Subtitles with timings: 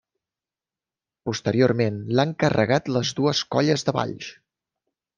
[1.31, 4.35] Posteriorment l'han carregat les dues colles de Valls.